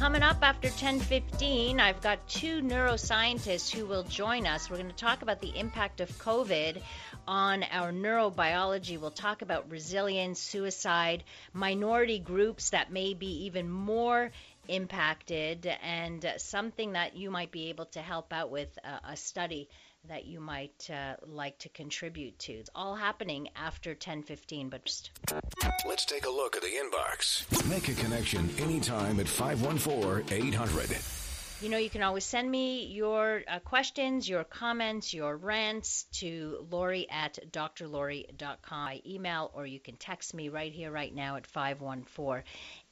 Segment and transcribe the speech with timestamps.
[0.00, 4.70] Coming up after 10:15, I've got two neuroscientists who will join us.
[4.70, 6.80] We're going to talk about the impact of COVID
[7.28, 8.98] on our neurobiology.
[8.98, 14.32] We'll talk about resilience, suicide, minority groups that may be even more
[14.68, 19.68] impacted, and something that you might be able to help out with uh, a study
[20.08, 22.52] that you might uh, like to contribute to.
[22.52, 25.10] It's all happening after 10:15, but just
[25.86, 27.68] Let's take a look at the inbox.
[27.68, 31.29] Make a connection anytime at 514-800.
[31.60, 36.66] You know, you can always send me your uh, questions, your comments, your rants to
[36.70, 41.46] Lori at drlori.com by email, or you can text me right here, right now at
[41.46, 42.42] 514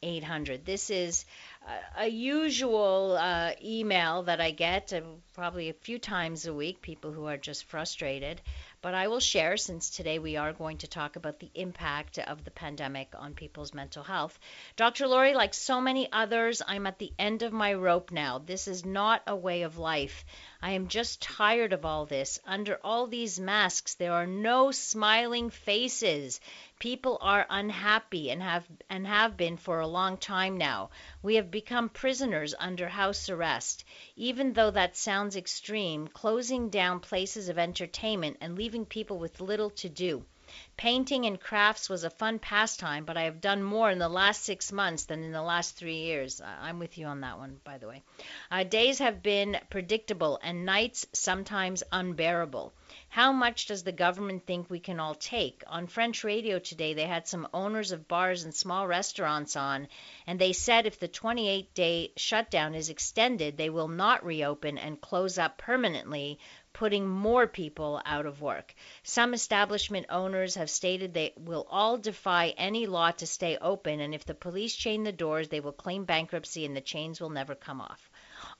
[0.00, 0.64] 800.
[0.64, 1.24] This is
[1.66, 5.00] uh, a usual uh, email that I get uh,
[5.34, 8.40] probably a few times a week, people who are just frustrated.
[8.80, 12.44] But I will share since today we are going to talk about the impact of
[12.44, 14.38] the pandemic on people's mental health.
[14.76, 15.08] Dr.
[15.08, 18.38] Lori, like so many others, I'm at the end of my rope now.
[18.38, 20.24] This is not a way of life.
[20.62, 22.38] I am just tired of all this.
[22.46, 26.40] Under all these masks, there are no smiling faces.
[26.80, 30.90] People are unhappy and have and have been for a long time now.
[31.22, 33.82] We have become prisoners under house arrest.
[34.14, 39.70] Even though that sounds extreme, closing down places of entertainment and leaving people with little
[39.70, 40.24] to do.
[40.76, 44.44] Painting and crafts was a fun pastime, but I have done more in the last
[44.44, 46.40] six months than in the last three years.
[46.40, 48.02] I'm with you on that one, by the way.
[48.50, 52.72] Uh, days have been predictable and nights sometimes unbearable.
[53.08, 55.64] How much does the government think we can all take?
[55.66, 59.88] On French radio today, they had some owners of bars and small restaurants on,
[60.26, 65.00] and they said if the 28 day shutdown is extended, they will not reopen and
[65.00, 66.38] close up permanently,
[66.78, 68.72] putting more people out of work.
[69.02, 74.14] Some establishment owners have stated they will all defy any law to stay open, and
[74.14, 77.56] if the police chain the doors, they will claim bankruptcy and the chains will never
[77.56, 78.08] come off.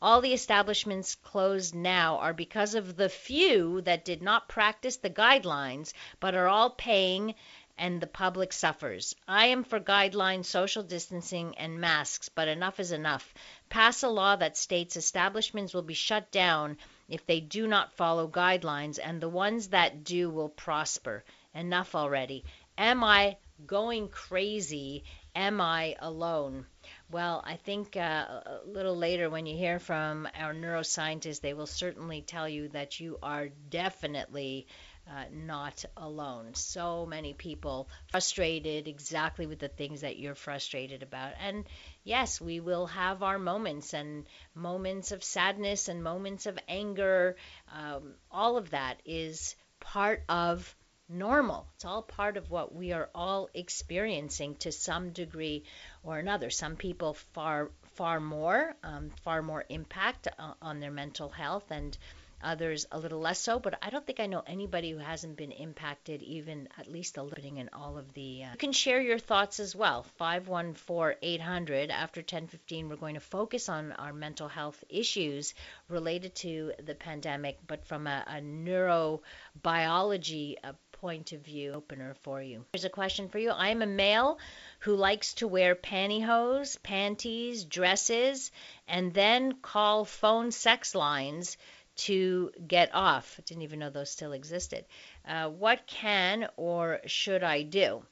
[0.03, 5.11] All the establishments closed now are because of the few that did not practice the
[5.11, 7.37] guidelines but are all paying
[7.77, 9.15] and the public suffers.
[9.29, 13.33] I am for guidelines, social distancing, and masks, but enough is enough.
[13.69, 16.79] Pass a law that states establishments will be shut down
[17.09, 21.25] if they do not follow guidelines, and the ones that do will prosper.
[21.55, 22.45] Enough already.
[22.77, 23.37] Am I
[23.67, 25.05] going crazy?
[25.35, 26.67] Am I alone?
[27.11, 31.67] Well, I think uh, a little later when you hear from our neuroscientists, they will
[31.67, 34.67] certainly tell you that you are definitely
[35.11, 36.55] uh, not alone.
[36.55, 41.33] So many people frustrated exactly with the things that you're frustrated about.
[41.41, 41.65] And
[42.05, 47.37] yes, we will have our moments and moments of sadness and moments of anger.
[47.73, 50.75] Um, all of that is part of
[51.09, 51.67] normal.
[51.75, 55.65] It's all part of what we are all experiencing to some degree
[56.03, 56.51] or another.
[56.51, 61.97] Some people far far more, um, far more impact uh, on their mental health, and
[62.43, 63.59] others a little less so.
[63.59, 67.23] But I don't think I know anybody who hasn't been impacted, even at least a
[67.23, 68.45] little bit in all of the.
[68.45, 68.53] Uh...
[68.53, 70.07] You can share your thoughts as well.
[70.21, 71.91] 514-800.
[71.91, 75.55] After 10:15, we're going to focus on our mental health issues
[75.89, 82.43] related to the pandemic, but from a, a neurobiology uh, point of view opener for
[82.43, 82.65] you.
[82.73, 83.51] Here's a question for you.
[83.51, 84.39] I am a male
[84.81, 88.51] who likes to wear pantyhose, panties, dresses,
[88.89, 91.57] and then call phone sex lines
[91.99, 93.41] to get off.
[93.45, 94.85] Didn't even know those still existed.
[95.27, 98.03] Uh, what can or should I do?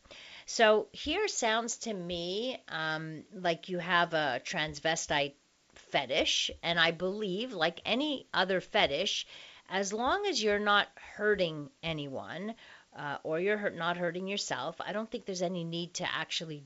[0.47, 5.34] So here sounds to me um, like you have a transvestite
[5.74, 9.26] fetish, and I believe, like any other fetish,
[9.69, 12.54] as long as you're not hurting anyone
[12.97, 16.65] uh, or you're hurt, not hurting yourself, I don't think there's any need to actually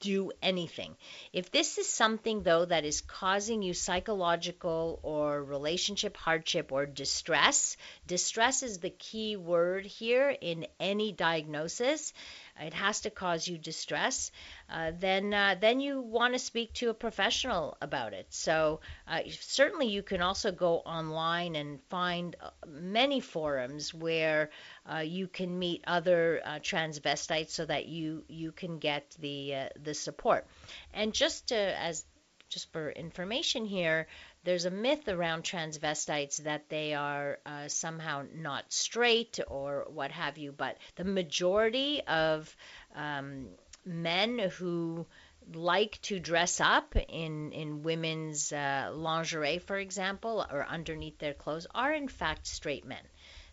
[0.00, 0.96] do anything.
[1.32, 7.76] If this is something, though, that is causing you psychological or relationship hardship or distress,
[8.06, 12.12] distress is the key word here in any diagnosis
[12.60, 14.30] it has to cause you distress,
[14.70, 18.26] uh, then uh, then you want to speak to a professional about it.
[18.30, 24.50] So uh, certainly you can also go online and find uh, many forums where
[24.90, 29.94] uh, you can meet other uh, transvestites so that you you can get the the
[29.94, 30.46] support.
[30.92, 32.04] And just to, as
[32.48, 34.06] just for information here,
[34.44, 40.38] there's a myth around transvestites that they are uh, somehow not straight or what have
[40.38, 42.54] you, but the majority of
[42.94, 43.48] um,
[43.84, 45.06] men who
[45.54, 51.66] like to dress up in in women's uh, lingerie, for example, or underneath their clothes,
[51.74, 53.04] are in fact straight men.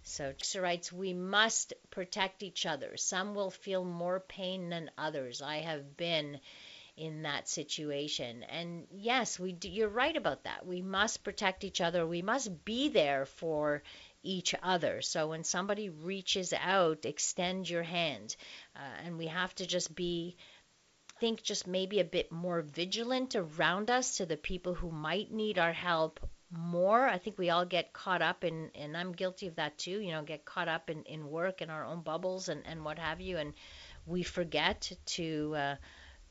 [0.03, 2.95] So writes, we must protect each other.
[2.95, 5.41] Some will feel more pain than others.
[5.41, 6.39] I have been
[6.97, 8.43] in that situation.
[8.43, 10.65] And yes, we do, you're right about that.
[10.65, 12.05] We must protect each other.
[12.05, 13.83] We must be there for
[14.23, 15.01] each other.
[15.01, 18.35] So when somebody reaches out, extend your hand.
[18.75, 20.37] Uh, and we have to just be
[21.19, 25.57] think just maybe a bit more vigilant around us to the people who might need
[25.57, 26.19] our help
[26.51, 27.07] more.
[27.07, 30.11] I think we all get caught up in, and I'm guilty of that too, you
[30.11, 33.21] know, get caught up in, in work and our own bubbles and, and what have
[33.21, 33.37] you.
[33.37, 33.53] And
[34.05, 35.75] we forget to, uh,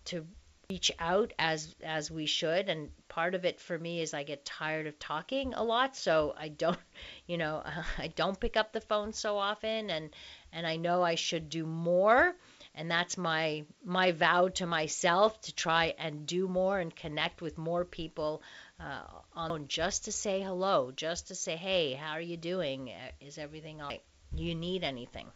[0.06, 0.26] to
[0.70, 2.68] reach out as as we should.
[2.68, 5.96] And part of it for me is I get tired of talking a lot.
[5.96, 6.78] So I don't
[7.26, 7.62] you know
[7.98, 9.90] I don't pick up the phone so often.
[9.90, 10.10] And
[10.52, 12.34] and I know I should do more.
[12.74, 17.56] And that's my my vow to myself to try and do more and connect with
[17.56, 18.42] more people
[18.80, 22.90] uh, on just to say hello just to say hey how are you doing?
[23.20, 24.02] Is everything all right?
[24.34, 25.30] You need anything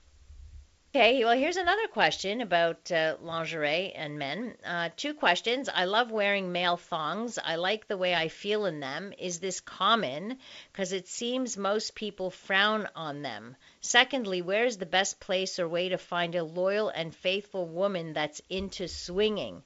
[0.94, 4.56] Okay, well, here's another question about uh, lingerie and men.
[4.64, 5.68] Uh, two questions.
[5.68, 7.38] I love wearing male thongs.
[7.38, 9.12] I like the way I feel in them.
[9.18, 10.38] Is this common?
[10.72, 13.54] Because it seems most people frown on them.
[13.82, 18.14] Secondly, where is the best place or way to find a loyal and faithful woman
[18.14, 19.64] that's into swinging?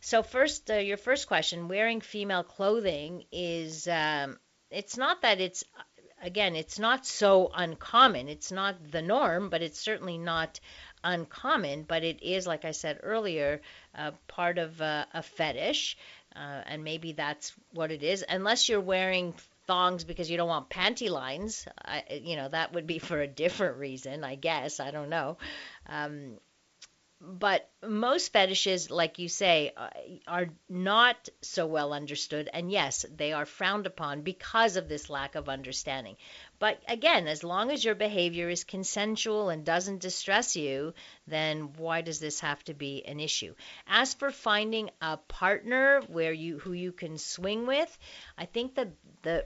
[0.00, 3.86] So, first, uh, your first question wearing female clothing is.
[3.86, 5.62] Um, it's not that it's
[6.22, 8.28] again, it's not so uncommon.
[8.28, 10.60] It's not the norm, but it's certainly not
[11.04, 11.82] uncommon.
[11.82, 13.60] But it is, like I said earlier,
[13.94, 15.96] uh, part of uh, a fetish,
[16.34, 18.24] uh, and maybe that's what it is.
[18.28, 19.34] Unless you're wearing
[19.66, 23.26] thongs because you don't want panty lines, I, you know, that would be for a
[23.26, 24.80] different reason, I guess.
[24.80, 25.38] I don't know.
[25.88, 26.38] Um,
[27.20, 29.88] but most fetishes, like you say, uh,
[30.26, 32.48] are not so well understood.
[32.52, 36.16] And yes, they are frowned upon because of this lack of understanding.
[36.58, 40.94] But again, as long as your behavior is consensual and doesn't distress you,
[41.26, 43.54] then why does this have to be an issue?
[43.86, 47.98] As for finding a partner where you who you can swing with,
[48.36, 48.92] I think the
[49.22, 49.44] the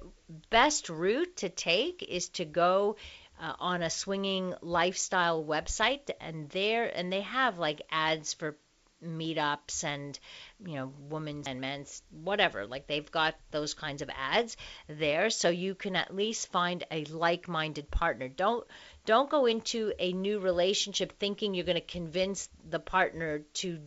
[0.51, 2.97] best route to take is to go
[3.41, 8.57] uh, on a swinging lifestyle website, and there and they have like ads for
[9.03, 10.19] meetups and
[10.65, 12.67] you know women's and men's whatever.
[12.67, 14.57] Like they've got those kinds of ads
[14.89, 18.29] there so you can at least find a like-minded partner.
[18.29, 18.67] Don't
[19.07, 23.81] don't go into a new relationship thinking you're going to convince the partner to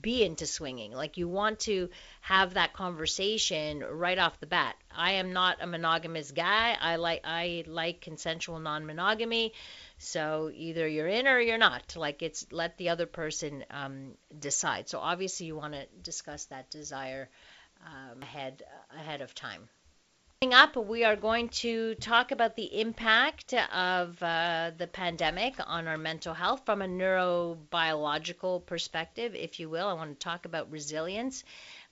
[0.00, 0.92] be into swinging.
[0.92, 1.88] Like you want to
[2.20, 4.76] have that conversation right off the bat.
[4.94, 6.76] I am not a monogamous guy.
[6.80, 9.52] I like I like consensual non-monogamy.
[9.98, 11.96] So either you're in or you're not.
[11.96, 14.88] Like it's let the other person um, decide.
[14.88, 17.28] So obviously you want to discuss that desire
[17.84, 18.62] um, ahead
[18.94, 19.68] ahead of time.
[20.42, 25.88] Coming up, we are going to talk about the impact of uh, the pandemic on
[25.88, 29.88] our mental health from a neurobiological perspective, if you will.
[29.88, 31.42] I want to talk about resilience.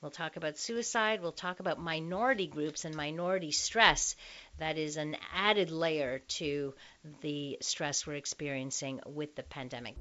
[0.02, 1.22] We'll talk about suicide.
[1.22, 4.14] We'll talk about minority groups and minority stress.
[4.58, 6.74] That is an added layer to
[7.22, 9.96] the stress we're experiencing with the pandemic.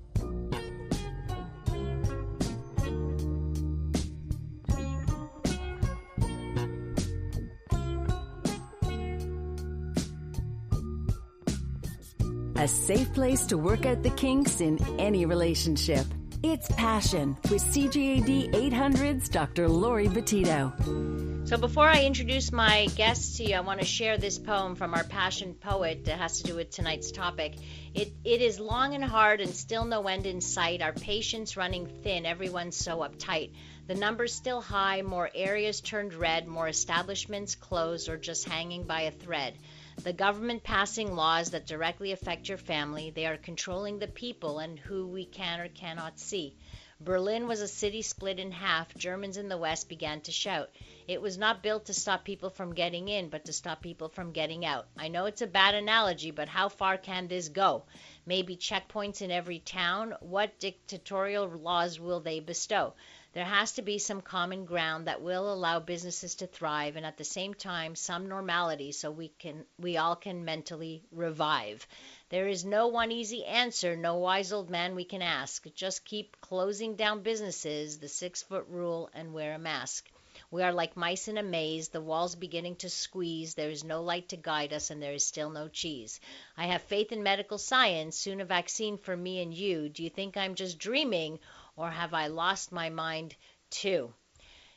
[12.56, 16.06] A safe place to work out the kinks in any relationship.
[16.44, 19.68] It's Passion with CJAD 800's Dr.
[19.68, 21.48] Lori Betito.
[21.48, 24.94] So before I introduce my guests to you, I want to share this poem from
[24.94, 27.56] our passion poet that has to do with tonight's topic.
[27.96, 30.84] It, it is long and hard and still no end in sight.
[30.84, 33.50] Our patience running thin, everyone's so uptight.
[33.88, 39.02] The numbers still high, more areas turned red, more establishments closed or just hanging by
[39.02, 39.56] a thread.
[40.02, 44.80] The government passing laws that directly affect your family, they are controlling the people and
[44.80, 46.58] who we can or cannot see.
[47.00, 48.96] Berlin was a city split in half.
[48.96, 50.70] Germans in the West began to shout.
[51.08, 54.32] It was not built to stop people from getting in, but to stop people from
[54.32, 54.88] getting out.
[54.98, 57.84] I know it's a bad analogy, but how far can this go?
[58.26, 60.16] Maybe checkpoints in every town?
[60.22, 62.94] What dictatorial laws will they bestow?
[63.34, 67.18] There has to be some common ground that will allow businesses to thrive and at
[67.18, 71.88] the same time some normality so we can we all can mentally revive.
[72.30, 75.66] There is no one easy answer, no wise old man we can ask.
[75.74, 80.08] Just keep closing down businesses, the 6-foot rule and wear a mask.
[80.50, 83.56] We are like mice in a maze, the walls beginning to squeeze.
[83.56, 86.20] There is no light to guide us, and there is still no cheese.
[86.58, 89.90] I have faith in medical science, soon a vaccine for me and you.
[89.90, 91.40] Do you think I'm just dreaming,
[91.76, 93.36] or have I lost my mind
[93.70, 94.14] too?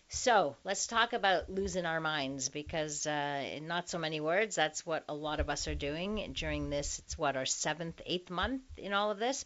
[0.09, 4.87] So let's talk about losing our minds because, uh, in not so many words, that's
[4.87, 7.01] what a lot of us are doing during this.
[7.01, 9.45] It's what our seventh, eighth month in all of this.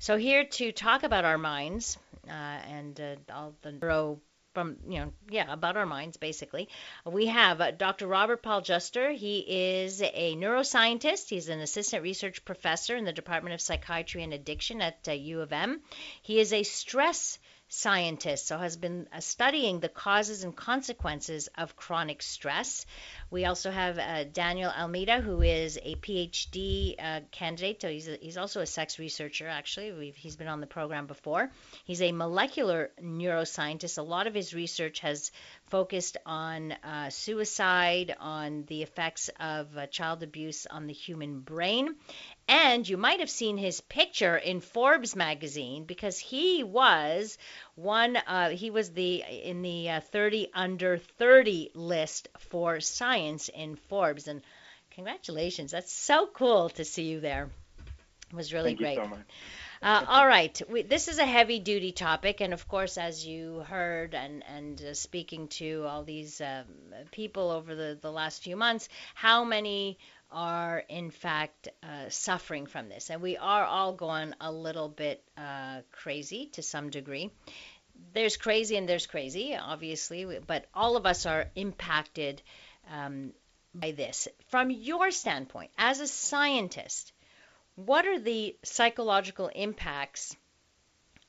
[0.00, 4.20] So here to talk about our minds uh, and uh, all the neuro
[4.54, 6.68] from you know yeah about our minds basically.
[7.04, 9.10] We have uh, dr Robert Paul Juster.
[9.10, 11.28] He is a neuroscientist.
[11.28, 15.40] He's an assistant research professor in the department of psychiatry and addiction at uh, u
[15.40, 15.80] of m.
[16.22, 17.38] He is a stress
[17.72, 22.84] scientist, so has been uh, studying the causes and consequences of chronic stress.
[23.30, 27.80] We also have uh, Daniel Almeida, who is a PhD uh, candidate.
[27.80, 29.92] So he's, a, he's also a sex researcher, actually.
[29.92, 31.52] We've, he's been on the program before.
[31.84, 33.98] He's a molecular neuroscientist.
[33.98, 35.30] A lot of his research has
[35.70, 41.94] focused on uh, suicide, on the effects of uh, child abuse on the human brain.
[42.48, 47.38] And you might have seen his picture in Forbes magazine because he was
[47.76, 48.16] one.
[48.16, 54.26] Uh, he was the in the uh, 30 under 30 list for science in Forbes.
[54.26, 54.42] And
[54.90, 55.70] congratulations!
[55.70, 57.48] That's so cool to see you there.
[58.30, 58.98] It was really Thank great.
[59.82, 63.60] Uh, all right, we, this is a heavy duty topic, and of course, as you
[63.60, 66.66] heard, and and uh, speaking to all these um,
[67.12, 69.98] people over the the last few months, how many
[70.30, 75.24] are in fact uh, suffering from this, and we are all going a little bit
[75.38, 77.30] uh, crazy to some degree.
[78.12, 82.42] There's crazy and there's crazy, obviously, but all of us are impacted
[82.90, 83.32] um,
[83.74, 84.28] by this.
[84.48, 87.14] From your standpoint, as a scientist
[87.76, 90.36] what are the psychological impacts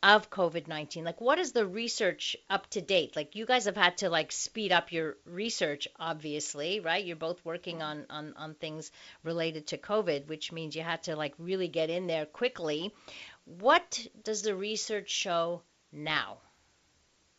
[0.03, 1.03] of COVID-19?
[1.03, 3.15] Like what is the research up to date?
[3.15, 7.03] Like you guys have had to like speed up your research obviously, right?
[7.03, 8.91] You're both working on on on things
[9.23, 12.93] related to COVID, which means you had to like really get in there quickly.
[13.45, 16.37] What does the research show now?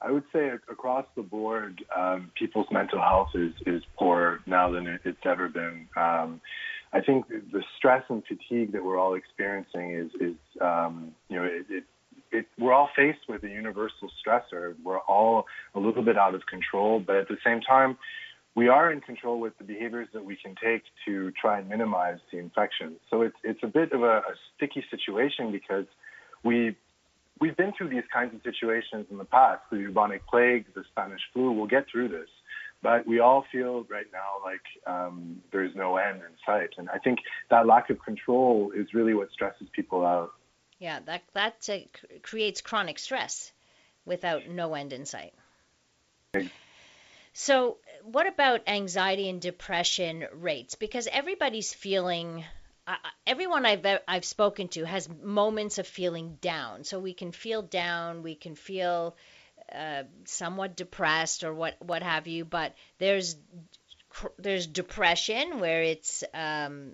[0.01, 4.99] I would say across the board, um, people's mental health is, is poorer now than
[5.05, 5.87] it's ever been.
[5.97, 6.41] Um,
[6.93, 11.45] I think the stress and fatigue that we're all experiencing is, is um, you know,
[11.45, 11.85] it, it,
[12.31, 14.75] it, we're all faced with a universal stressor.
[14.85, 17.97] We're all a little bit out of control, but at the same time,
[18.55, 22.19] we are in control with the behaviors that we can take to try and minimize
[22.31, 22.97] the infection.
[23.11, 25.87] So it's it's a bit of a, a sticky situation because
[26.45, 26.77] we
[27.41, 31.23] we've been through these kinds of situations in the past, the bubonic plague, the Spanish
[31.33, 31.53] flu.
[31.53, 32.29] We'll get through this.
[32.83, 36.99] But we all feel right now like um, there's no end in sight, and I
[36.99, 37.21] think
[37.51, 40.33] that lack of control is really what stresses people out.
[40.79, 41.79] Yeah, that that uh,
[42.23, 43.53] creates chronic stress
[44.05, 45.33] without no end in sight.
[47.35, 50.75] So, what about anxiety and depression rates?
[50.75, 52.45] Because everybody's feeling
[52.87, 52.97] uh,
[53.27, 56.85] everyone I've I've spoken to has moments of feeling down.
[56.85, 59.17] So we can feel down, we can feel
[59.75, 62.45] uh, somewhat depressed or what what have you.
[62.45, 63.37] But there's
[64.38, 66.93] there's depression where it's um,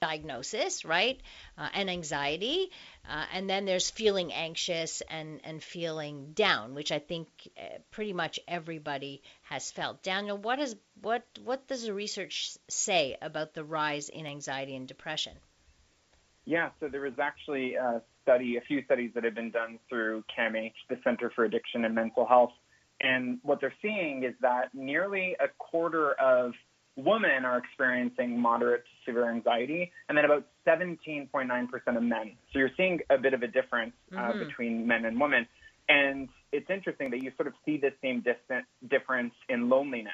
[0.00, 1.20] diagnosis, right,
[1.58, 2.70] uh, and anxiety,
[3.08, 8.12] uh, and then there's feeling anxious and and feeling down, which I think uh, pretty
[8.12, 10.02] much everybody has felt.
[10.02, 14.88] Daniel, what is what what does the research say about the rise in anxiety and
[14.88, 15.36] depression?
[16.50, 20.24] Yeah, so there was actually a study, a few studies that have been done through
[20.36, 22.50] CAMH, the Center for Addiction and Mental Health.
[23.00, 26.50] And what they're seeing is that nearly a quarter of
[26.96, 32.32] women are experiencing moderate to severe anxiety, and then about 17.9% of men.
[32.52, 34.40] So you're seeing a bit of a difference uh, mm-hmm.
[34.40, 35.46] between men and women.
[35.88, 40.12] And it's interesting that you sort of see the same distant difference in loneliness,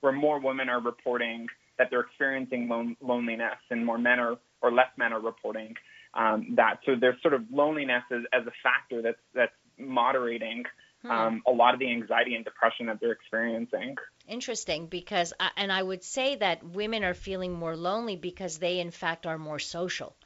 [0.00, 1.46] where more women are reporting
[1.78, 4.36] that they're experiencing lon- loneliness, and more men are
[4.66, 5.74] or less men are reporting
[6.14, 6.78] um, that.
[6.86, 10.64] So there's sort of loneliness as, as a factor that's that's moderating
[11.02, 11.10] hmm.
[11.10, 13.96] um, a lot of the anxiety and depression that they're experiencing.
[14.28, 18.80] Interesting, because I, and I would say that women are feeling more lonely because they
[18.80, 20.16] in fact are more social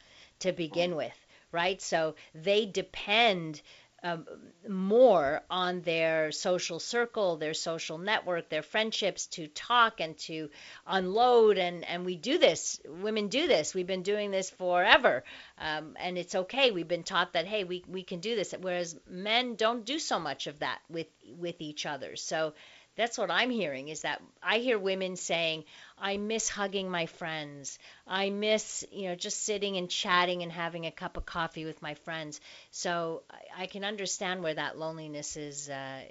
[0.40, 1.80] to begin with, right?
[1.82, 3.60] So they depend
[4.02, 4.26] um,
[4.68, 10.50] more on their social circle, their social network, their friendships to talk and to
[10.86, 11.58] unload.
[11.58, 12.80] And, and we do this.
[12.86, 13.74] Women do this.
[13.74, 15.24] We've been doing this forever.
[15.58, 16.70] Um, and it's okay.
[16.70, 18.54] We've been taught that, hey, we, we can do this.
[18.60, 22.16] Whereas men don't do so much of that with, with each other.
[22.16, 22.54] So
[22.96, 25.64] that's what I'm hearing is that I hear women saying,
[25.98, 27.78] I miss hugging my friends.
[28.06, 31.80] I miss, you know, just sitting and chatting and having a cup of coffee with
[31.82, 32.40] my friends.
[32.70, 36.02] So I, I can understand where that loneliness is uh,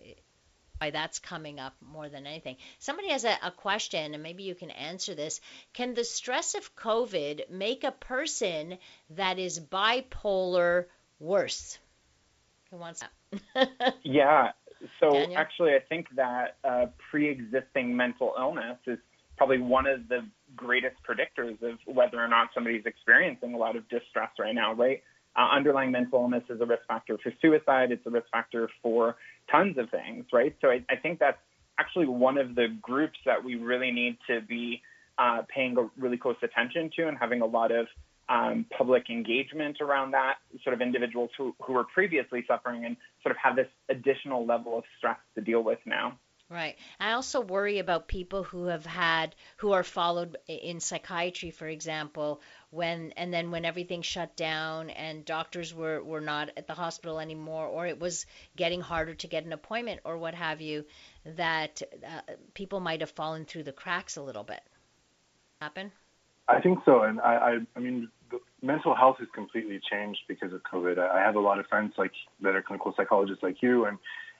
[0.79, 2.55] why that's coming up more than anything.
[2.79, 5.41] Somebody has a, a, question, and maybe you can answer this.
[5.73, 8.77] Can the stress of COVID make a person
[9.11, 10.85] that is bipolar
[11.19, 11.77] worse?
[12.71, 13.03] Who wants
[13.53, 13.95] that?
[14.03, 14.51] yeah.
[14.99, 15.37] So Daniel?
[15.37, 18.97] actually, I think that uh, pre-existing mental illness is
[19.37, 20.19] probably one of the
[20.55, 25.01] greatest predictors of whether or not somebody's experiencing a lot of distress right now, right?
[25.35, 27.91] Uh, underlying mental illness is a risk factor for suicide.
[27.91, 29.15] It's a risk factor for
[29.49, 30.55] tons of things, right?
[30.59, 31.37] So I, I think that's
[31.79, 34.81] actually one of the groups that we really need to be
[35.17, 37.87] uh, paying a really close attention to and having a lot of
[38.29, 43.31] um, public engagement around that, sort of individuals who, who were previously suffering and sort
[43.31, 46.17] of have this additional level of stress to deal with now.
[46.51, 46.77] Right.
[46.99, 52.41] I also worry about people who have had who are followed in psychiatry, for example,
[52.71, 57.19] when and then when everything shut down and doctors were were not at the hospital
[57.19, 60.85] anymore, or it was getting harder to get an appointment or what have you,
[61.23, 62.21] that uh,
[62.55, 64.61] people might have fallen through the cracks a little bit.
[65.61, 65.91] Happen?
[66.49, 68.09] I think so, and I I, I mean
[68.61, 70.99] mental health has completely changed because of COVID.
[70.99, 73.97] I, I have a lot of friends like that are clinical psychologists like you, and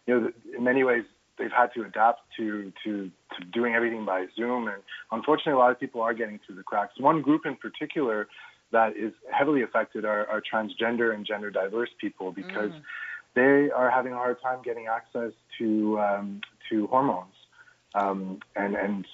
[0.08, 1.04] you know in many ways
[1.40, 4.68] they've had to adapt to, to, to doing everything by Zoom.
[4.68, 6.94] And unfortunately, a lot of people are getting through the cracks.
[7.00, 8.28] One group in particular
[8.72, 12.82] that is heavily affected are, are transgender and gender diverse people because mm.
[13.36, 17.34] they are having a hard time getting access to, um, to hormones.
[17.96, 19.06] Um, and and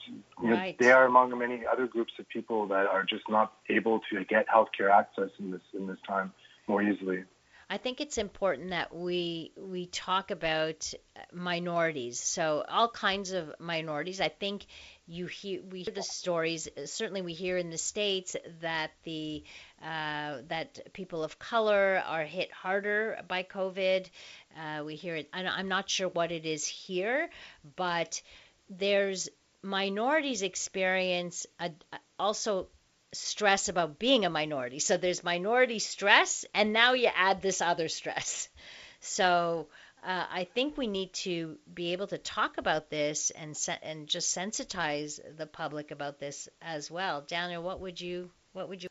[0.42, 0.78] you know, right.
[0.78, 4.48] they are among many other groups of people that are just not able to get
[4.48, 6.34] healthcare access in this in this time
[6.68, 7.24] more easily.
[7.68, 10.94] I think it's important that we we talk about
[11.34, 12.20] minorities.
[12.20, 14.22] So all kinds of minorities.
[14.22, 14.68] I think
[15.08, 16.68] you hear we hear the stories.
[16.86, 19.44] Certainly, we hear in the states that the
[19.82, 24.10] uh, that people of color are hit harder by COVID.
[24.56, 25.30] Uh, we hear it.
[25.34, 27.30] I'm not sure what it is here,
[27.76, 28.22] but
[28.70, 29.30] there's
[29.62, 31.72] minorities experience a,
[32.20, 32.68] also
[33.14, 34.80] stress about being a minority.
[34.80, 38.50] So there's minority stress, and now you add this other stress.
[39.02, 39.68] So
[40.04, 44.08] uh, I think we need to be able to talk about this and se- and
[44.08, 47.22] just sensitize the public about this as well.
[47.28, 48.90] Daniel, what would you what would you?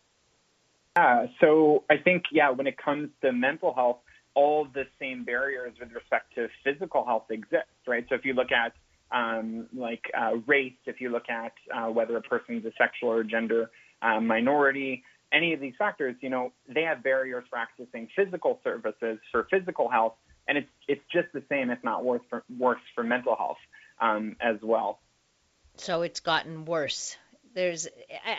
[0.96, 3.98] Yeah, so I think yeah, when it comes to mental health,
[4.34, 8.04] all the same barriers with respect to physical health exist, right?
[8.08, 8.72] So if you look at
[9.12, 13.24] um, like uh, race, if you look at uh, whether a person's a sexual or
[13.24, 13.70] gender
[14.02, 19.18] uh, minority, any of these factors, you know, they have barriers for accessing physical services
[19.30, 20.14] for physical health,
[20.46, 23.58] and it's it's just the same, if not worse, for worse for mental health
[24.00, 25.00] um, as well.
[25.76, 27.16] So it's gotten worse.
[27.54, 27.86] There's,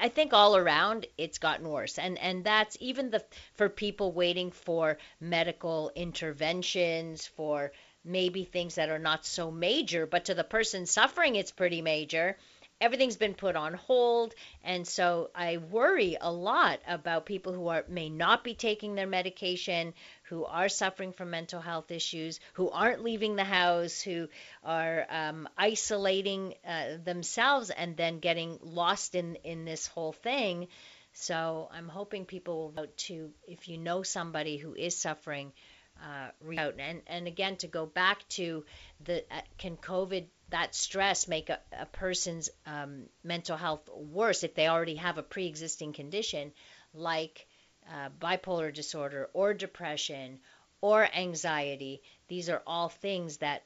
[0.01, 3.23] I think, all around it's gotten worse, and and that's even the
[3.53, 7.71] for people waiting for medical interventions for
[8.05, 12.37] maybe things that are not so major, but to the person suffering, it's pretty major.
[12.81, 14.35] Everything's been put on hold.
[14.63, 19.07] And so i worry a lot about people who are may not be taking their
[19.07, 24.27] medication who are suffering from mental health issues who aren't leaving the house who
[24.63, 30.67] are um, isolating uh, themselves and then getting lost in in this whole thing.
[31.13, 35.53] So i'm hoping people will vote to if you know somebody who is suffering
[36.01, 36.75] uh, reach out.
[36.79, 38.65] And and again to go back to
[39.03, 44.53] the uh, can covid that stress make a, a person's um, mental health worse if
[44.53, 46.51] they already have a pre-existing condition
[46.93, 47.47] like
[47.89, 50.39] uh, bipolar disorder or depression
[50.81, 52.01] or anxiety?
[52.27, 53.63] These are all things that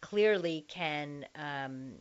[0.00, 1.92] clearly can um,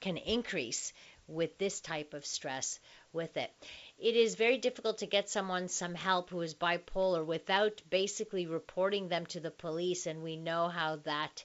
[0.00, 0.92] can increase
[1.26, 2.80] with this type of stress
[3.12, 3.52] with it
[3.98, 9.08] it is very difficult to get someone some help who is bipolar without basically reporting
[9.08, 11.44] them to the police and we know how that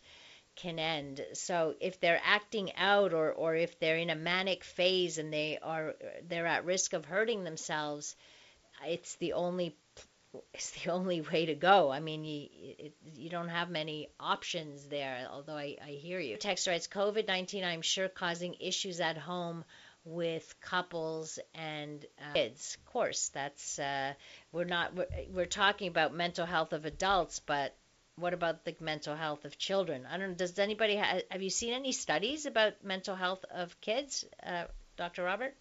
[0.55, 1.25] can end.
[1.33, 5.57] So if they're acting out or, or if they're in a manic phase and they
[5.61, 5.95] are
[6.27, 8.15] they're at risk of hurting themselves,
[8.85, 9.75] it's the only
[10.53, 11.91] it's the only way to go.
[11.91, 15.27] I mean, you it, you don't have many options there.
[15.31, 16.37] Although I, I hear you.
[16.37, 17.63] Text writes COVID nineteen.
[17.63, 19.63] I'm sure causing issues at home
[20.05, 22.77] with couples and uh, kids.
[22.79, 24.13] Of course, that's uh,
[24.51, 27.75] we're not we're, we're talking about mental health of adults, but
[28.15, 30.05] what about the mental health of children?
[30.09, 30.35] I don't know.
[30.35, 34.65] Does anybody ha- have you seen any studies about mental health of kids, uh,
[34.97, 35.23] Dr.
[35.23, 35.55] Robert?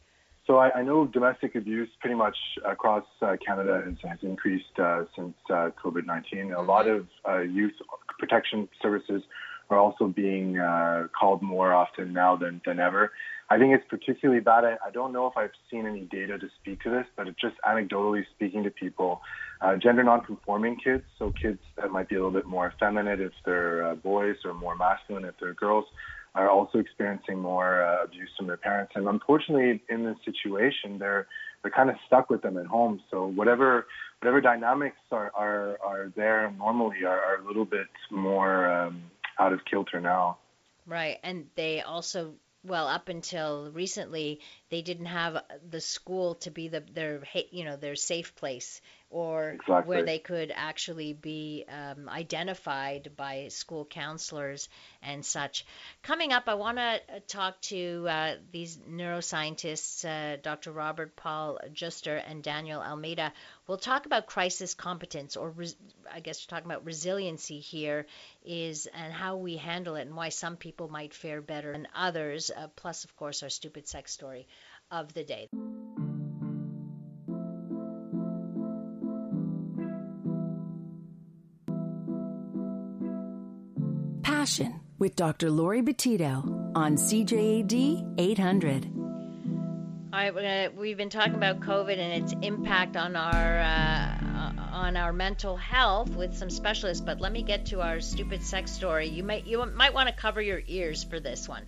[0.47, 5.05] So I, I, know domestic abuse pretty much across uh, Canada has, has increased uh,
[5.15, 6.33] since uh, COVID-19.
[6.33, 6.55] Mm-hmm.
[6.55, 7.75] A lot of uh, youth
[8.19, 9.23] protection services
[9.73, 13.13] are also being uh, called more often now than, than ever.
[13.51, 14.65] I think it's particularly bad.
[14.65, 17.41] I, I don't know if I've seen any data to speak to this, but it's
[17.41, 19.21] just anecdotally speaking to people,
[19.61, 23.33] uh, gender nonconforming kids, so kids that might be a little bit more effeminate if
[23.45, 25.85] they're uh, boys or more masculine if they're girls,
[26.35, 28.93] are also experiencing more uh, abuse from their parents.
[28.95, 31.27] And unfortunately, in this situation, they're
[31.63, 33.01] they're kind of stuck with them at home.
[33.11, 33.87] So whatever
[34.21, 39.03] whatever dynamics are are, are there normally are, are a little bit more um,
[39.38, 40.38] out of kilter now.
[40.87, 44.40] Right, and they also well up until recently
[44.71, 48.81] they didn't have the school to be the their you know their safe place
[49.12, 49.88] or exactly.
[49.88, 54.70] where they could actually be um, identified by school counselors
[55.03, 55.66] and such.
[56.03, 60.72] Coming up, I want to uh, talk to uh, these neuroscientists, uh, Dr.
[60.72, 63.33] Robert Paul Juster and Daniel Almeida.
[63.66, 65.77] We'll talk about crisis competence, or res-
[66.11, 68.07] I guess we're talking about resiliency here,
[68.44, 72.51] is and how we handle it, and why some people might fare better than others.
[72.51, 74.48] Uh, plus, of course, our stupid sex story
[74.90, 75.48] of the day.
[84.43, 85.53] Passion with Dr.
[85.53, 88.91] Lori Betito on CJAD 800.
[88.93, 94.97] All right, gonna, we've been talking about COVID and its impact on our uh, on
[94.97, 97.01] our mental health with some specialists.
[97.01, 99.07] But let me get to our stupid sex story.
[99.07, 101.63] You might you might want to cover your ears for this one.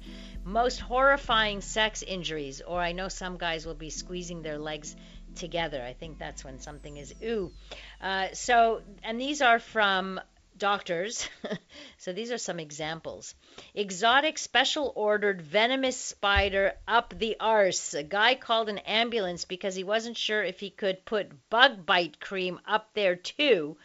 [0.44, 4.96] Most horrifying sex injuries, or I know some guys will be squeezing their legs
[5.36, 5.80] together.
[5.80, 7.52] I think that's when something is ooh.
[8.00, 10.18] Uh, so, and these are from
[10.58, 11.28] doctors.
[11.98, 13.34] so these are some examples.
[13.74, 17.94] Exotic special ordered venomous spider up the arse.
[17.94, 22.20] A guy called an ambulance because he wasn't sure if he could put bug bite
[22.20, 23.76] cream up there too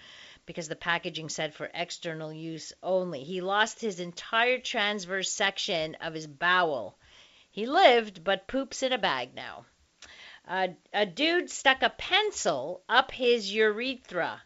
[0.46, 3.24] because the packaging said for external use only.
[3.24, 6.98] He lost his entire transverse section of his bowel.
[7.52, 9.66] He lived, but poops in a bag now.
[10.48, 14.42] Uh, a dude stuck a pencil up his urethra.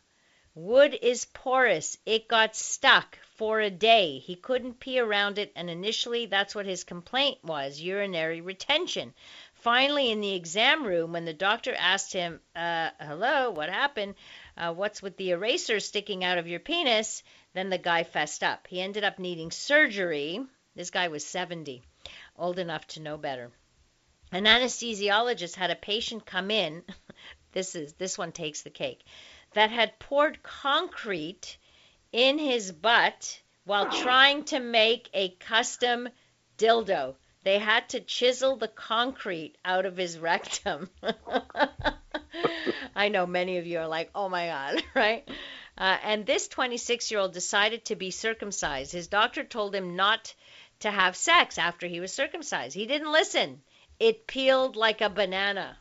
[0.55, 1.97] Wood is porous.
[2.05, 4.19] It got stuck for a day.
[4.19, 9.15] He couldn't pee around it, and initially that's what his complaint was urinary retention.
[9.55, 14.13] Finally, in the exam room, when the doctor asked him, uh, Hello, what happened?
[14.55, 17.23] Uh, what's with the eraser sticking out of your penis?
[17.53, 18.67] Then the guy fessed up.
[18.67, 20.45] He ended up needing surgery.
[20.75, 21.81] This guy was 70,
[22.37, 23.51] old enough to know better.
[24.31, 26.83] An anesthesiologist had a patient come in.
[27.53, 29.03] this is this one takes the cake.
[29.53, 31.57] That had poured concrete
[32.11, 36.09] in his butt while trying to make a custom
[36.57, 37.15] dildo.
[37.43, 40.89] They had to chisel the concrete out of his rectum.
[42.95, 45.27] I know many of you are like, oh my God, right?
[45.77, 48.91] Uh, and this 26 year old decided to be circumcised.
[48.91, 50.33] His doctor told him not
[50.79, 52.75] to have sex after he was circumcised.
[52.75, 53.61] He didn't listen.
[53.99, 55.77] It peeled like a banana.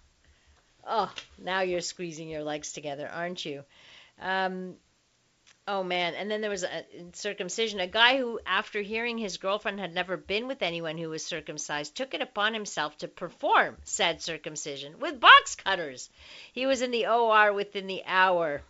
[0.87, 3.65] Oh, now you're squeezing your legs together, aren't you?
[4.21, 4.77] Um,
[5.69, 7.79] Oh man, and then there was a circumcision.
[7.79, 11.95] A guy who, after hearing his girlfriend had never been with anyone who was circumcised,
[11.95, 16.11] took it upon himself to perform said circumcision with box cutters.
[16.53, 18.63] He was in the OR within the hour.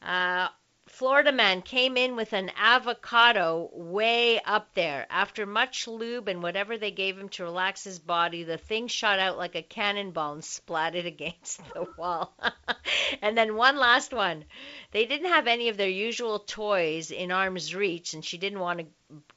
[0.00, 0.48] Uh,
[0.86, 5.06] Florida man came in with an avocado way up there.
[5.10, 9.18] After much lube and whatever they gave him to relax his body, the thing shot
[9.18, 12.36] out like a cannonball and splatted against the wall.
[13.22, 14.44] and then one last one.
[14.92, 18.80] They didn't have any of their usual toys in arm's reach, and she didn't want
[18.80, 18.86] to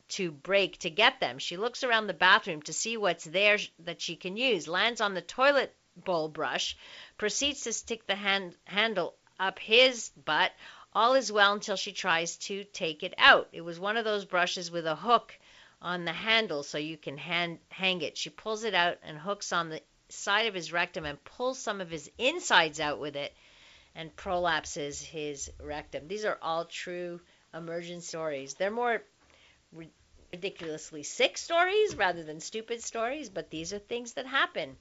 [0.09, 1.39] to break to get them.
[1.39, 5.13] She looks around the bathroom to see what's there that she can use, lands on
[5.13, 6.77] the toilet bowl brush,
[7.17, 10.51] proceeds to stick the hand, handle up his butt,
[10.97, 13.47] all is well until she tries to take it out.
[13.51, 15.37] It was one of those brushes with a hook
[15.79, 18.17] on the handle so you can hand, hang it.
[18.17, 19.79] She pulls it out and hooks on the
[20.09, 23.31] side of his rectum and pulls some of his insides out with it
[23.93, 26.07] and prolapses his rectum.
[26.07, 27.21] These are all true
[27.53, 28.55] emergent stories.
[28.55, 29.03] They're more
[30.33, 34.75] ridiculously sick stories rather than stupid stories, but these are things that happen.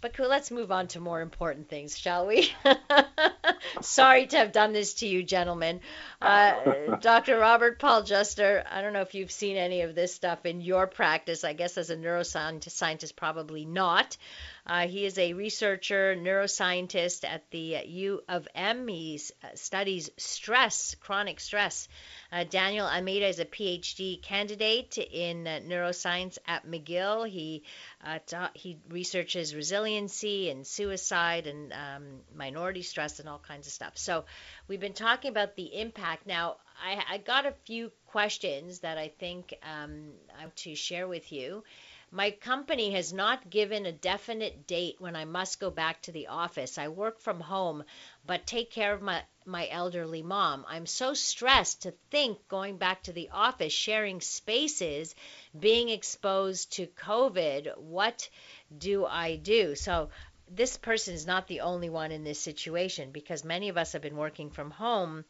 [0.00, 2.50] But let's move on to more important things, shall we?
[3.82, 5.80] Sorry to have done this to you, gentlemen.
[6.22, 7.38] Uh, Dr.
[7.38, 10.86] Robert Paul Juster, I don't know if you've seen any of this stuff in your
[10.86, 11.44] practice.
[11.44, 14.16] I guess as a neuroscientist, probably not.
[14.66, 18.86] Uh, he is a researcher, neuroscientist at the U of M.
[18.88, 21.88] He uh, studies stress, chronic stress.
[22.32, 27.28] Uh, Daniel Almeida is a PhD candidate in uh, neuroscience at McGill.
[27.28, 27.64] He
[28.04, 33.72] uh, ta- he researches resiliency and suicide and um, minority stress and all kinds of
[33.72, 33.98] stuff.
[33.98, 34.24] So
[34.68, 36.26] we've been talking about the impact.
[36.26, 41.06] Now I, I got a few questions that I think um, I want to share
[41.06, 41.64] with you.
[42.12, 46.26] My company has not given a definite date when I must go back to the
[46.26, 46.76] office.
[46.76, 47.84] I work from home,
[48.26, 50.64] but take care of my, my elderly mom.
[50.66, 55.14] I'm so stressed to think going back to the office, sharing spaces,
[55.56, 57.78] being exposed to COVID.
[57.78, 58.28] What
[58.76, 59.76] do I do?
[59.76, 60.10] So,
[60.48, 64.02] this person is not the only one in this situation because many of us have
[64.02, 65.24] been working from home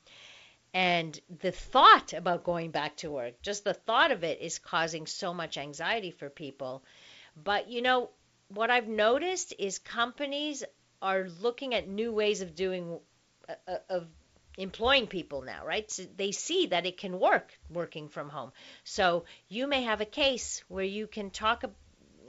[0.72, 5.06] and the thought about going back to work, just the thought of it is causing
[5.06, 6.84] so much anxiety for people.
[7.36, 8.10] But you know,
[8.48, 10.64] what I've noticed is companies
[11.02, 12.98] are looking at new ways of doing
[13.48, 14.06] uh, uh, of
[14.58, 15.90] employing people now, right?
[15.90, 18.52] So they see that it can work working from home.
[18.84, 21.64] So you may have a case where you can talk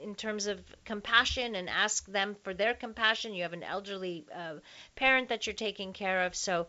[0.00, 3.34] in terms of compassion and ask them for their compassion.
[3.34, 4.54] You have an elderly uh,
[4.96, 6.66] parent that you're taking care of, so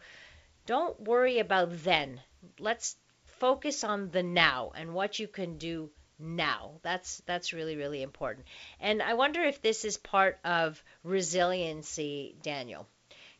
[0.65, 2.21] don't worry about then.
[2.59, 2.95] Let's
[3.25, 6.79] focus on the now and what you can do now.
[6.81, 8.45] That's that's really really important.
[8.79, 12.87] And I wonder if this is part of resiliency, Daniel.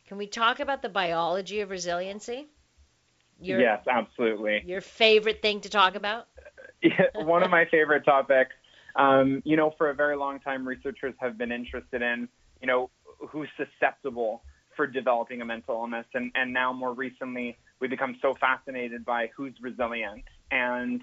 [0.08, 2.48] Can we talk about the biology of resiliency?
[3.40, 4.64] Your, yes, absolutely.
[4.66, 6.28] Your favorite thing to talk about?
[7.16, 8.52] One of my favorite topics.
[8.96, 12.28] Um, you know, for a very long time, researchers have been interested in,
[12.62, 12.90] you know,
[13.30, 14.44] who's susceptible
[14.76, 16.06] for developing a mental illness.
[16.14, 20.24] And, and now, more recently, we become so fascinated by who's resilient.
[20.52, 21.02] And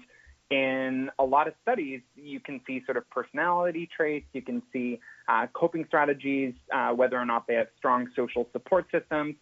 [0.49, 4.99] in a lot of studies, you can see sort of personality traits, you can see
[5.27, 9.35] uh, coping strategies, uh, whether or not they have strong social support systems.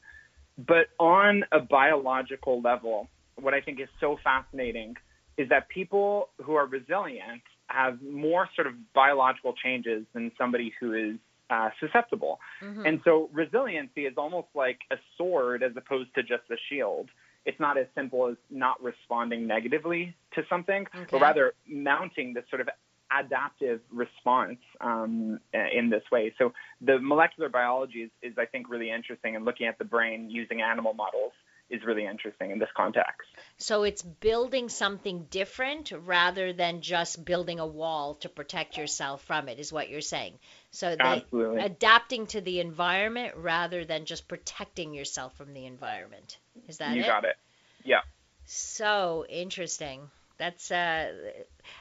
[0.57, 4.95] But on a biological level, what I think is so fascinating
[5.37, 10.93] is that people who are resilient have more sort of biological changes than somebody who
[10.93, 11.15] is
[11.49, 12.39] uh, susceptible.
[12.63, 12.85] Mm-hmm.
[12.85, 17.09] And so resiliency is almost like a sword as opposed to just a shield.
[17.45, 21.05] It's not as simple as not responding negatively to something, okay.
[21.09, 22.69] but rather mounting this sort of
[23.17, 26.33] adaptive response um, in this way.
[26.37, 30.29] So the molecular biology is, is, I think, really interesting, and looking at the brain
[30.29, 31.33] using animal models
[31.69, 33.27] is really interesting in this context.
[33.57, 39.49] So it's building something different rather than just building a wall to protect yourself from
[39.49, 40.39] it, is what you're saying.
[40.71, 41.61] So Absolutely.
[41.61, 46.37] adapting to the environment rather than just protecting yourself from the environment.
[46.67, 47.05] Is that you it?
[47.05, 47.35] You got it.
[47.83, 48.01] Yeah.
[48.45, 50.09] So interesting.
[50.37, 51.11] That's uh,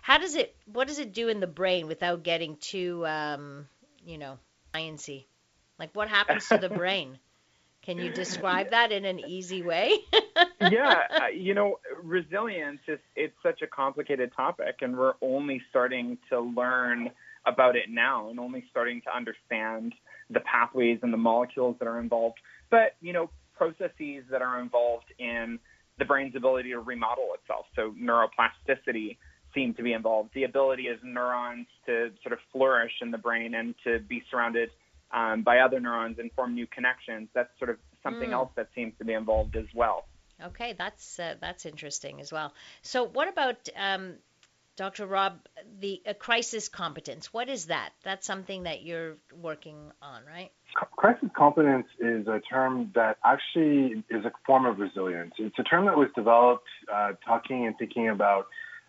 [0.02, 0.54] how does it?
[0.66, 3.68] What does it do in the brain without getting too, um,
[4.04, 4.38] you know,
[4.74, 5.26] sciency?
[5.78, 7.18] Like what happens to the brain?
[7.88, 9.96] Can you describe that in an easy way?
[10.60, 16.18] yeah, uh, you know, resilience is it's such a complicated topic, and we're only starting
[16.28, 17.10] to learn
[17.46, 19.94] about it now, and only starting to understand
[20.28, 22.36] the pathways and the molecules that are involved.
[22.70, 25.58] But you know, processes that are involved in
[25.98, 27.64] the brain's ability to remodel itself.
[27.74, 29.16] So neuroplasticity
[29.54, 30.28] seem to be involved.
[30.34, 34.68] The ability of neurons to sort of flourish in the brain and to be surrounded
[35.12, 37.28] um, by other neurons and form new connections.
[37.34, 38.34] That's sort of something mm.
[38.34, 40.06] else that seems to be involved as well.
[40.42, 42.52] Okay, that's uh, that's interesting as well.
[42.82, 44.14] So, what about um,
[44.78, 45.06] Dr.
[45.06, 45.40] Rob,
[45.80, 47.32] the crisis competence?
[47.32, 47.90] What is that?
[48.04, 50.52] That's something that you're working on, right?
[50.96, 55.34] Crisis competence is a term that actually is a form of resilience.
[55.38, 58.46] It's a term that was developed uh, talking and thinking about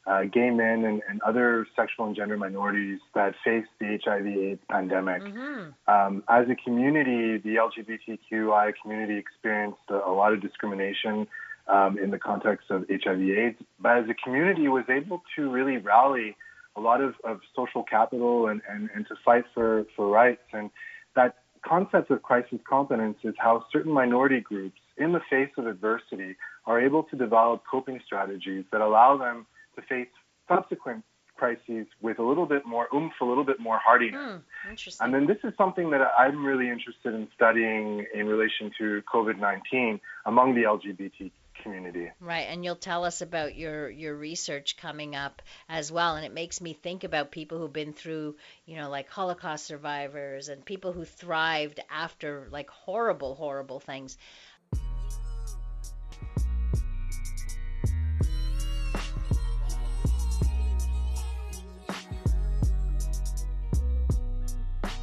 [0.09, 5.21] uh, gay men and, and, other sexual and gender minorities that face the HIV/AIDS pandemic.
[5.21, 5.69] Mm-hmm.
[5.87, 11.27] Um, as a community, the LGBTQI community experienced a, a lot of discrimination
[11.67, 16.35] um, in the context of HIV/AIDS, but as a community, was able to really rally
[16.75, 20.41] a lot of, of social capital and, and, and to fight for, for rights.
[20.53, 20.71] And
[21.15, 26.35] that concept of crisis competence is how certain minority groups, in the face of adversity,
[26.65, 29.45] are able to develop coping strategies that allow them
[29.79, 30.07] to face
[30.47, 31.03] subsequent
[31.39, 34.41] crises with a little bit more oomph, a little bit more hardiness.
[34.67, 39.01] Mm, and then this is something that I'm really interested in studying in relation to
[39.11, 41.31] COVID-19 among the LGBT
[41.63, 42.09] community.
[42.19, 46.33] Right, and you'll tell us about your your research coming up as well and it
[46.33, 50.91] makes me think about people who've been through, you know, like Holocaust survivors and people
[50.93, 54.17] who thrived after like horrible horrible things.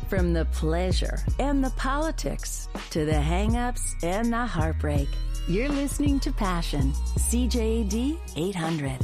[0.09, 5.09] From the pleasure and the politics to the hangups and the heartbreak,
[5.49, 8.99] you're listening to Passion, CJAD 800.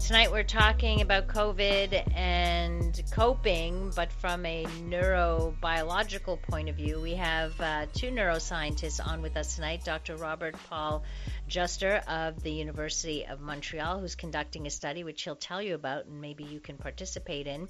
[0.00, 7.00] Tonight we're talking about COVID and coping, but from a neurobiological point of view.
[7.00, 10.16] We have uh, two neuroscientists on with us tonight Dr.
[10.16, 11.04] Robert Paul
[11.46, 16.06] Juster of the University of Montreal, who's conducting a study which he'll tell you about
[16.06, 17.68] and maybe you can participate in.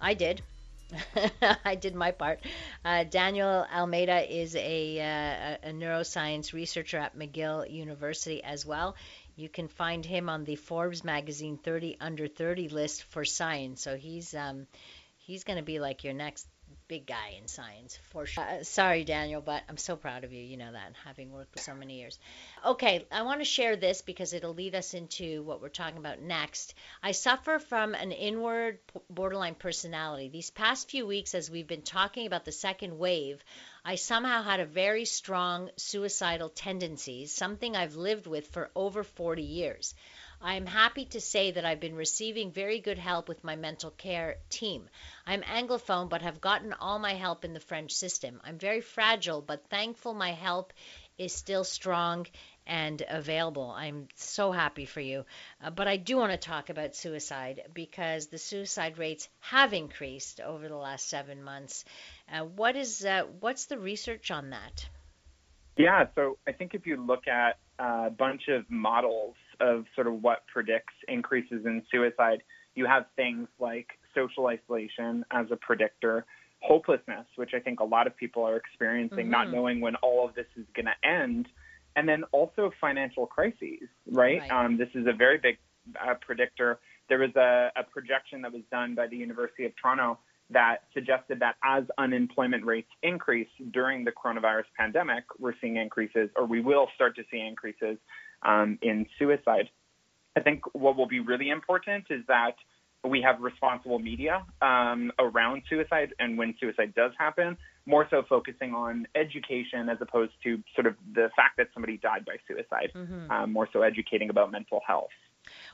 [0.00, 0.42] I did.
[1.64, 2.40] I did my part.
[2.84, 8.96] Uh, Daniel Almeida is a, uh, a neuroscience researcher at McGill University as well.
[9.36, 13.82] You can find him on the Forbes magazine 30 under 30 list for science.
[13.82, 14.66] So he's um,
[15.16, 16.46] he's going to be like your next
[16.88, 18.44] big guy in science for sure.
[18.44, 20.42] Uh, sorry, Daniel, but I'm so proud of you.
[20.42, 22.18] You know that, having worked for so many years.
[22.64, 26.20] Okay, I want to share this because it'll lead us into what we're talking about
[26.20, 26.74] next.
[27.02, 30.28] I suffer from an inward borderline personality.
[30.28, 33.42] These past few weeks, as we've been talking about the second wave,
[33.84, 39.42] I somehow had a very strong suicidal tendencies, something I've lived with for over 40
[39.42, 39.94] years.
[40.44, 43.90] I am happy to say that I've been receiving very good help with my mental
[43.90, 44.90] care team.
[45.26, 48.42] I'm Anglophone, but have gotten all my help in the French system.
[48.44, 50.74] I'm very fragile, but thankful my help
[51.16, 52.26] is still strong
[52.66, 53.70] and available.
[53.70, 55.24] I'm so happy for you.
[55.62, 60.42] Uh, but I do want to talk about suicide because the suicide rates have increased
[60.42, 61.86] over the last seven months.
[62.30, 64.86] Uh, what is uh, what's the research on that?
[65.78, 70.22] Yeah, so I think if you look at a bunch of models of sort of
[70.22, 72.42] what predicts increases in suicide,
[72.74, 76.24] you have things like social isolation as a predictor,
[76.60, 79.30] hopelessness, which I think a lot of people are experiencing, mm-hmm.
[79.30, 81.48] not knowing when all of this is going to end,
[81.96, 84.40] and then also financial crises, right?
[84.40, 84.50] right.
[84.50, 85.58] Um, this is a very big
[86.00, 86.80] uh, predictor.
[87.08, 90.18] There was a, a projection that was done by the University of Toronto
[90.50, 96.44] that suggested that as unemployment rates increase during the coronavirus pandemic, we're seeing increases, or
[96.44, 97.96] we will start to see increases
[98.44, 99.70] um, in suicide.
[100.36, 102.56] I think what will be really important is that
[103.04, 108.72] we have responsible media um, around suicide and when suicide does happen, more so focusing
[108.72, 113.30] on education as opposed to sort of the fact that somebody died by suicide, mm-hmm.
[113.30, 115.10] um, more so educating about mental health.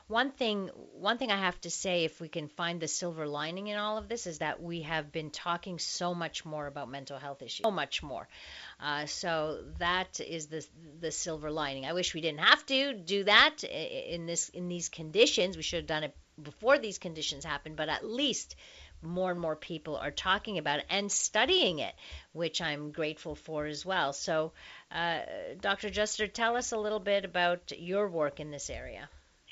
[0.07, 3.67] One thing, one thing I have to say, if we can find the silver lining
[3.67, 7.17] in all of this, is that we have been talking so much more about mental
[7.17, 8.27] health issues, so much more.
[8.79, 10.65] Uh, so that is the
[10.99, 11.85] the silver lining.
[11.85, 15.55] I wish we didn't have to do that in this in these conditions.
[15.55, 18.55] We should have done it before these conditions happened, but at least
[19.01, 21.95] more and more people are talking about it and studying it,
[22.33, 24.13] which I'm grateful for as well.
[24.13, 24.51] So,
[24.91, 25.21] uh,
[25.59, 25.89] Dr.
[25.89, 29.09] Juster, tell us a little bit about your work in this area.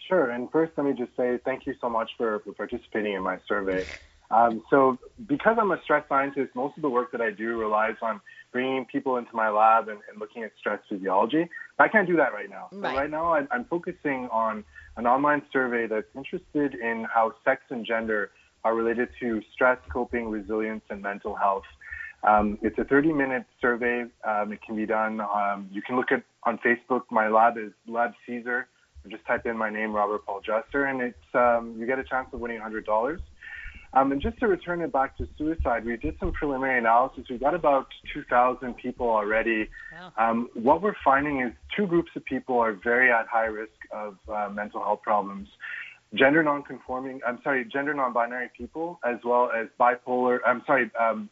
[0.10, 0.32] Sure.
[0.32, 3.38] And first, let me just say thank you so much for, for participating in my
[3.48, 3.86] survey.
[4.32, 7.96] Um, so, because I'm a stress scientist, most of the work that I do relies
[8.02, 8.20] on
[8.52, 11.48] bringing people into my lab and, and looking at stress physiology.
[11.78, 12.70] I can't do that right now.
[12.72, 12.92] Right.
[12.92, 14.64] So right now, I, I'm focusing on
[14.98, 18.32] an online survey that's interested in how sex and gender
[18.64, 21.64] are related to stress, coping, resilience, and mental health.
[22.24, 24.06] Um, it's a 30-minute survey.
[24.28, 25.22] Um, it can be done.
[25.22, 27.04] Um, you can look at on Facebook.
[27.10, 28.66] My lab is Lab CESAR.
[29.10, 32.28] Just type in my name, Robert Paul Juster, and it's um, you get a chance
[32.34, 33.20] of winning $100.
[33.94, 37.26] Um, and just to return it back to suicide, we did some preliminary analysis.
[37.30, 39.68] We've got about 2,000 people already.
[39.92, 40.14] Wow.
[40.18, 44.18] Um, what we're finding is two groups of people are very at high risk of
[44.32, 45.50] uh, mental health problems.
[46.14, 51.30] Gender nonconforming, I'm sorry, gender non-binary people, as well as bipolar, I'm sorry, um,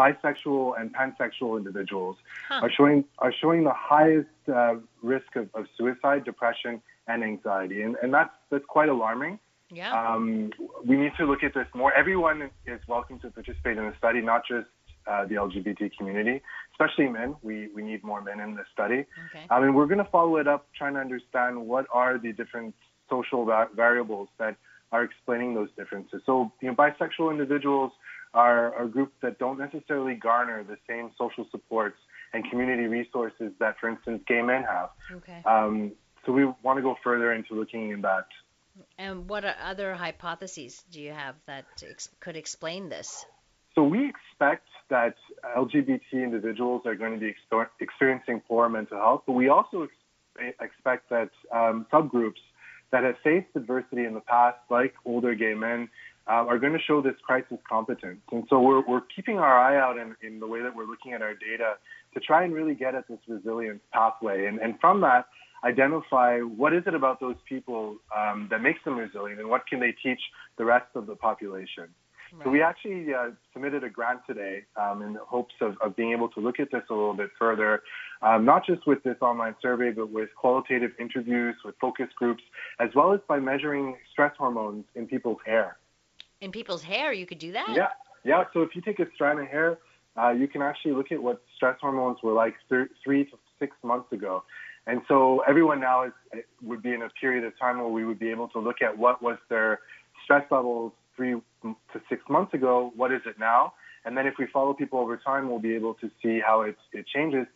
[0.00, 2.16] bisexual and pansexual individuals
[2.48, 2.60] huh.
[2.62, 6.80] are showing are showing the highest uh, risk of, of suicide, depression,
[7.12, 9.38] and anxiety, and, and that's that's quite alarming.
[9.72, 9.92] Yeah.
[9.92, 10.50] Um,
[10.84, 11.92] we need to look at this more.
[11.94, 14.66] Everyone is welcome to participate in the study, not just
[15.06, 16.42] uh, the LGBT community,
[16.72, 17.36] especially men.
[17.42, 19.06] We, we need more men in this study.
[19.30, 19.46] Okay.
[19.48, 22.74] I mean, we're going to follow it up trying to understand what are the different
[23.08, 24.56] social va- variables that
[24.92, 26.20] are explaining those differences.
[26.26, 27.92] So, you know, bisexual individuals
[28.34, 31.96] are, are a group that don't necessarily garner the same social supports
[32.32, 34.90] and community resources that, for instance, gay men have.
[35.12, 35.42] Okay.
[35.44, 35.92] Um,
[36.24, 38.26] so we want to go further into looking in that
[38.98, 43.24] and what other hypotheses do you have that ex- could explain this?
[43.74, 45.14] So we expect that
[45.56, 47.34] LGBT individuals are going to be
[47.80, 52.42] experiencing poor mental health, but we also ex- expect that um, subgroups
[52.90, 55.88] that have faced adversity in the past, like older gay men,
[56.26, 58.20] uh, are going to show this crisis competence.
[58.32, 61.12] And so we're, we're keeping our eye out in, in the way that we're looking
[61.12, 61.74] at our data
[62.14, 64.46] to try and really get at this resilience pathway.
[64.46, 65.26] And, and from that,
[65.64, 69.80] identify what is it about those people um, that makes them resilient and what can
[69.80, 70.20] they teach
[70.58, 71.88] the rest of the population.
[72.32, 72.44] Right.
[72.44, 76.12] So we actually uh, submitted a grant today um, in the hopes of, of, being
[76.12, 77.82] able to look at this a little bit further,
[78.22, 82.42] um, not just with this online survey, but with qualitative interviews, with focus groups,
[82.78, 85.76] as well as by measuring stress hormones in people's hair.
[86.40, 87.74] In people's hair, you could do that?
[87.74, 87.88] Yeah,
[88.24, 88.44] yeah.
[88.52, 89.78] So if you take a strand of hair,
[90.16, 93.76] uh, you can actually look at what stress hormones were like th- three to six
[93.82, 94.44] months ago.
[94.90, 96.12] And so everyone now is,
[96.62, 98.98] would be in a period of time where we would be able to look at
[98.98, 99.78] what was their
[100.24, 101.76] stress levels three to
[102.08, 103.74] six months ago, what is it now?
[104.04, 106.76] And then if we follow people over time, we'll be able to see how it,
[106.92, 107.46] it changes.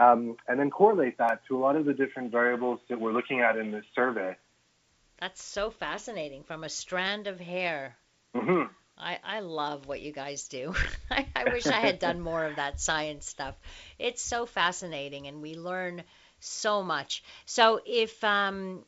[0.00, 3.40] Um, and then correlate that to a lot of the different variables that we're looking
[3.40, 4.36] at in this survey.
[5.20, 6.42] That's so fascinating.
[6.42, 7.96] From a strand of hair.
[8.34, 8.72] Mm-hmm.
[8.98, 10.74] I, I love what you guys do.
[11.10, 13.54] I, I wish I had done more of that science stuff.
[13.98, 16.02] It's so fascinating, and we learn
[16.40, 17.22] so much.
[17.46, 18.84] So if um,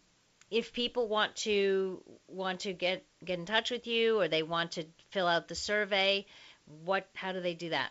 [0.50, 4.72] if people want to want to get get in touch with you or they want
[4.72, 6.26] to fill out the survey,
[6.84, 7.90] what how do they do that?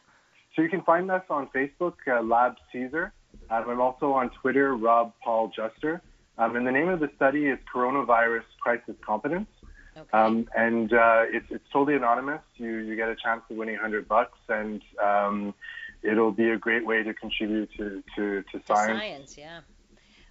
[0.55, 3.11] So you can find us on Facebook, uh, Lab CESAR.
[3.49, 6.01] Um, I'm also on Twitter, Rob Paul Juster.
[6.37, 9.47] Um, and the name of the study is Coronavirus Crisis Competence.
[9.97, 10.17] Okay.
[10.17, 12.41] Um, and uh, it's, it's totally anonymous.
[12.55, 15.53] You, you get a chance of winning 100 bucks, and um,
[16.03, 18.99] it'll be a great way to contribute to, to, to science.
[18.99, 19.61] Science, yeah.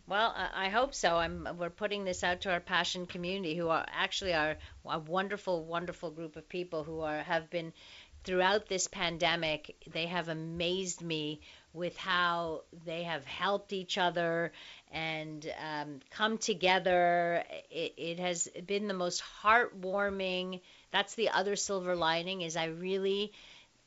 [0.06, 1.16] Well, I hope so.
[1.16, 5.64] I'm, we're putting this out to our passion community, who are actually are a wonderful,
[5.64, 7.72] wonderful group of people who are have been
[8.24, 9.76] throughout this pandemic.
[9.92, 11.40] They have amazed me
[11.72, 14.50] with how they have helped each other
[14.90, 17.44] and um, come together.
[17.70, 20.60] It, it has been the most heartwarming.
[20.90, 22.40] That's the other silver lining.
[22.40, 23.32] Is I really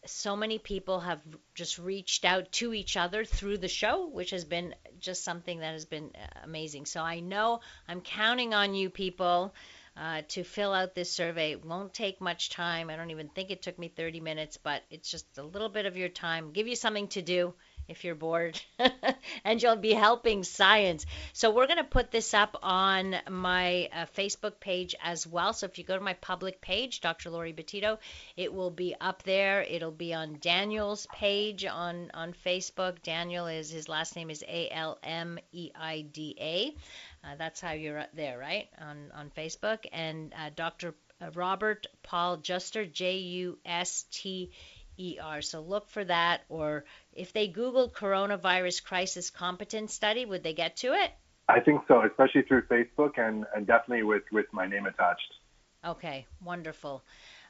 [0.05, 1.21] so many people have
[1.55, 5.73] just reached out to each other through the show, which has been just something that
[5.73, 6.85] has been uh, amazing.
[6.85, 9.53] So I know I'm counting on you people
[9.95, 11.51] uh, to fill out this survey.
[11.51, 12.89] It won't take much time.
[12.89, 15.85] I don't even think it took me 30 minutes, but it's just a little bit
[15.85, 16.51] of your time.
[16.51, 17.53] Give you something to do
[17.87, 18.59] if you're bored,
[19.43, 21.05] and you'll be helping science.
[21.33, 25.53] So we're going to put this up on my uh, Facebook page as well.
[25.53, 27.29] So if you go to my public page, Dr.
[27.29, 27.97] Laurie Betito,
[28.37, 29.61] it will be up there.
[29.61, 33.01] It'll be on Daniel's page on on Facebook.
[33.03, 36.75] Daniel is his last name is A L M E I D A.
[37.25, 38.69] Uh, that's how you're there, right?
[38.79, 40.95] On on Facebook and uh, Dr.
[41.21, 44.51] Uh, Robert Paul Juster, J U S T
[44.99, 45.41] ER.
[45.41, 46.41] So look for that.
[46.49, 51.11] Or if they Google coronavirus crisis competence study, would they get to it?
[51.49, 55.33] I think so, especially through Facebook and, and definitely with, with my name attached.
[55.85, 57.03] Okay, wonderful.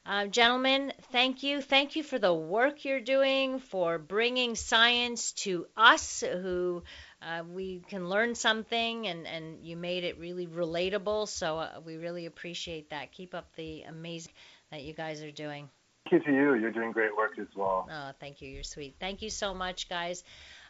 [0.05, 1.61] Uh, gentlemen, thank you.
[1.61, 6.83] Thank you for the work you're doing, for bringing science to us who
[7.21, 11.29] uh, we can learn something, and, and you made it really relatable.
[11.29, 13.13] So uh, we really appreciate that.
[13.13, 14.33] Keep up the amazing
[14.71, 15.69] that you guys are doing
[16.11, 16.53] you to you.
[16.55, 17.87] You're doing great work as well.
[17.91, 18.49] Oh, thank you.
[18.49, 18.95] You're sweet.
[18.99, 20.23] Thank you so much, guys.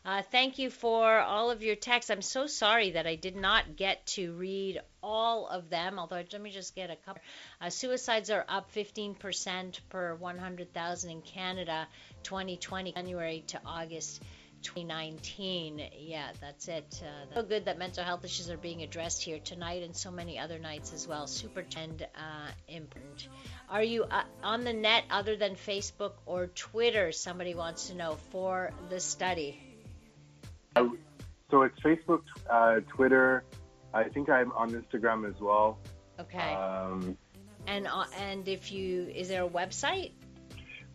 [0.05, 2.11] Uh, thank you for all of your texts.
[2.11, 6.41] I'm so sorry that I did not get to read all of them, although let
[6.41, 7.21] me just get a couple.
[7.61, 11.88] Uh, suicides are up 15% per 100,000 in Canada
[12.23, 14.21] 2020, January to August.
[14.64, 15.82] 2019.
[15.99, 17.01] Yeah, that's it.
[17.03, 20.39] Uh, so good that mental health issues are being addressed here tonight and so many
[20.39, 21.28] other nights as well.
[21.28, 23.28] Super and uh, important.
[23.70, 27.11] Are you uh, on the net other than Facebook or Twitter?
[27.11, 29.59] Somebody wants to know for the study.
[30.76, 33.43] So it's Facebook, uh, Twitter.
[33.93, 35.78] I think I'm on Instagram as well.
[36.20, 36.53] Okay.
[36.53, 37.18] Um,
[37.68, 40.11] and uh, and if you is there a website?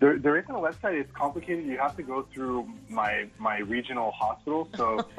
[0.01, 1.01] There, there isn't a website.
[1.01, 1.67] It's complicated.
[1.67, 4.69] You have to go through my my regional hospital.
[4.77, 5.05] So.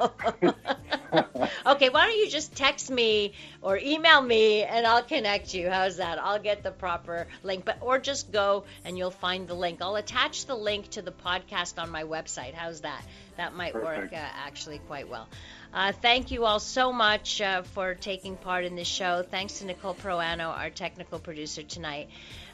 [1.66, 5.68] okay, why don't you just text me or email me and I'll connect you.
[5.68, 6.18] How's that?
[6.18, 9.82] I'll get the proper link, but or just go and you'll find the link.
[9.82, 12.54] I'll attach the link to the podcast on my website.
[12.54, 13.02] How's that?
[13.36, 14.12] That might Perfect.
[14.12, 15.28] work uh, actually quite well.
[15.72, 19.22] Uh, thank you all so much uh, for taking part in this show.
[19.22, 22.08] Thanks to Nicole Proano, our technical producer tonight.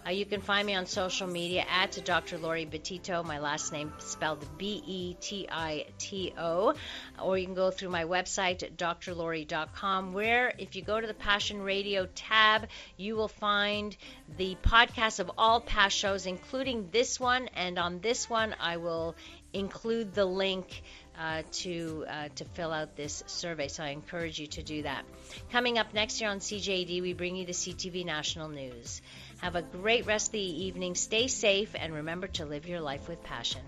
[0.07, 2.39] Uh, you can find me on social media at Dr.
[2.39, 6.75] Laurie Betito, my last name spelled B E T I T O,
[7.21, 11.61] or you can go through my website, drlaurie.com, where if you go to the Passion
[11.61, 13.97] Radio tab, you will find
[14.37, 17.49] the podcast of all past shows, including this one.
[17.55, 19.17] And on this one, I will
[19.53, 20.83] include the link.
[21.19, 23.69] Uh, to uh, to fill out this survey.
[23.69, 25.07] So I encourage you to do that.
[25.51, 29.01] Coming up next year on CJAD, we bring you the CTV National News.
[29.41, 30.95] Have a great rest of the evening.
[30.95, 33.61] Stay safe and remember to live your life with passion.